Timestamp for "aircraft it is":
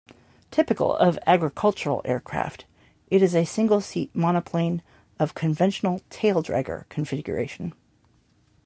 2.05-3.35